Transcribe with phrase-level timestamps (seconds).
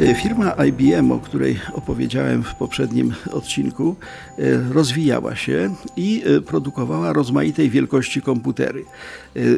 [0.00, 3.96] E, Firma IBM, o której opowiedziałem w poprzednim odcinku,
[4.38, 8.84] e, rozwijała się i e, produkowała rozmaitej wielkości komputery.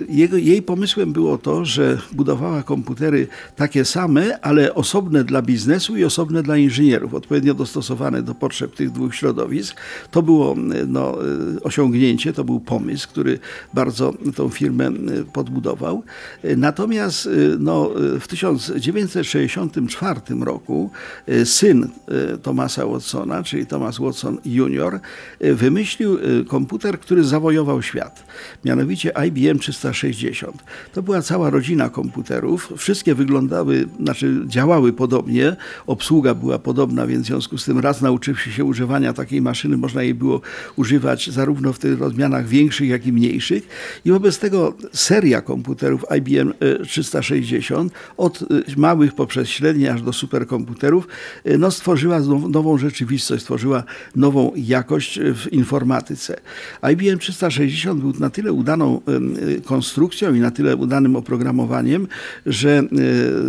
[0.09, 3.27] Jego, jej pomysłem było to, że budowała komputery
[3.57, 8.91] takie same, ale osobne dla biznesu i osobne dla inżynierów, odpowiednio dostosowane do potrzeb tych
[8.91, 9.77] dwóch środowisk.
[10.11, 10.57] To było
[10.87, 11.18] no,
[11.62, 13.39] osiągnięcie, to był pomysł, który
[13.75, 14.91] bardzo tą firmę
[15.33, 16.03] podbudował.
[16.56, 17.28] Natomiast
[17.59, 20.91] no, w 1964 roku
[21.27, 25.01] e, syn e, Thomasa Watsona, czyli Thomas Watson Jr.,
[25.41, 28.25] e, wymyślił komputer, który zawojował świat.
[28.65, 30.65] Mianowicie IBM 360.
[30.93, 32.73] To była cała rodzina komputerów.
[32.77, 35.57] Wszystkie wyglądały, znaczy działały podobnie.
[35.87, 40.03] Obsługa była podobna, więc w związku z tym raz nauczywszy się używania takiej maszyny, można
[40.03, 40.41] jej było
[40.77, 43.69] używać zarówno w tych rozmianach większych, jak i mniejszych.
[44.05, 46.53] I wobec tego seria komputerów IBM
[46.84, 48.45] 360 od
[48.77, 51.09] małych poprzez średnie aż do superkomputerów,
[51.47, 53.84] y, no, stworzyła nową rzeczywistość, stworzyła
[54.17, 56.36] nową jakość w informatyce.
[56.92, 59.00] IBM 360 był na tyle udaną
[59.56, 62.09] y, konstrukcją i na tyle udanym oprogramowaniem,
[62.47, 62.83] że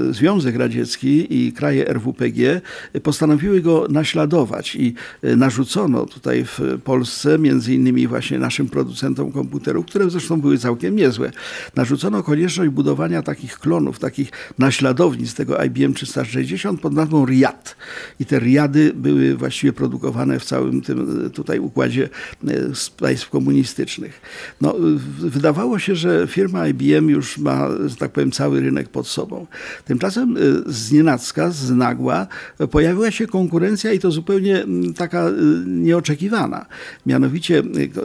[0.09, 2.61] y, Związek Radziecki i kraje RWPG
[3.03, 10.09] postanowiły go naśladować i narzucono tutaj w Polsce, między innymi właśnie naszym producentom komputerów, które
[10.09, 11.31] zresztą były całkiem niezłe,
[11.75, 17.75] narzucono konieczność budowania takich klonów, takich naśladownic tego IBM 360 pod nazwą Riad.
[18.19, 22.09] I te Riady były właściwie produkowane w całym tym e, tutaj układzie
[22.47, 22.53] e,
[22.99, 24.21] państw komunistycznych.
[24.61, 24.75] No,
[25.19, 29.47] wydawało się, że firma IBM już ma, że tak powiem, cały rynek pod sobą.
[29.85, 32.27] Tymczasem e, z nienacka, z nagła
[32.71, 35.31] pojawiła się konkurencja i to zupełnie taka
[35.65, 36.65] nieoczekiwana.
[37.05, 37.63] Mianowicie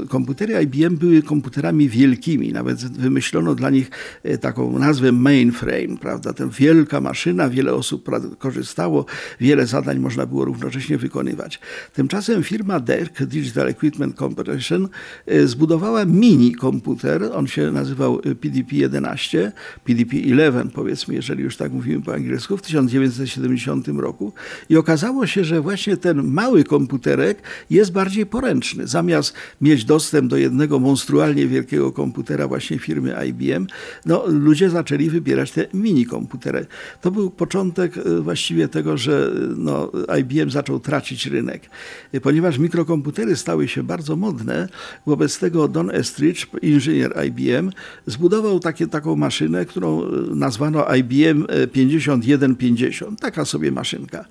[0.08, 3.90] komputery IBM były komputerami wielkimi, nawet wymyślono dla nich
[4.40, 6.32] taką nazwę mainframe, prawda?
[6.32, 8.04] Ten wielka maszyna, wiele osób
[8.42, 9.06] korzystało,
[9.40, 11.60] wiele zadań można było równocześnie wykonywać.
[11.92, 14.88] Tymczasem firma DERC, Digital Equipment Corporation,
[15.26, 19.52] e, zbudowała mini komputer, on się nazywał PDP-11,
[19.86, 24.32] PDP-11 powiedzmy, jeżeli już tak mówimy po angielsku, w 1970 roku
[24.68, 28.86] i okazało się, że właśnie ten mały komputerek jest bardziej poręczny.
[28.86, 33.66] Zamiast mieć dostęp do jednego monstrualnie wielkiego komputera właśnie firmy IBM,
[34.06, 36.66] no, ludzie zaczęli wybierać te mini komputery.
[37.00, 41.70] To był początek e, właściwie tego, że no, IBM zaczął tracić rynek.
[42.22, 44.68] Ponieważ mikrokomputery stały się bardzo modne,
[45.06, 47.70] wobec tego Don Estridge, inżynier IBM,
[48.06, 50.02] zbudował takie, taką maszynę, którą
[50.34, 53.20] nazwano IBM 5150.
[53.20, 54.24] Taka sobie maszynka.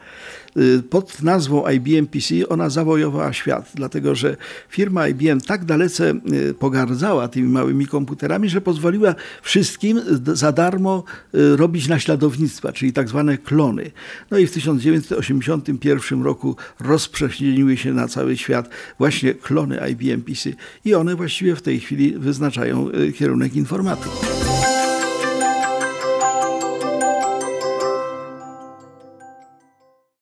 [0.58, 4.38] Y, pod nazwą IBM PC ona zawojowała świat, dlatego że
[4.70, 6.14] firma IBM tak dalece
[6.60, 10.02] pogardzała tymi małymi komputerami, że pozwoliła wszystkim
[10.34, 13.91] za darmo robić naśladownictwa, czyli tak zwane klony.
[14.32, 20.50] No i w 1981 roku rozprzestrzeniły się na cały świat właśnie klony IBM PC
[20.86, 24.41] i one właściwie w tej chwili wyznaczają kierunek informatyki.